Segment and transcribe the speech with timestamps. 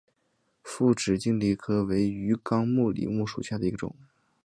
[0.63, 3.93] 复齿脂鲤科为辐鳍鱼纲脂鲤目的一个科。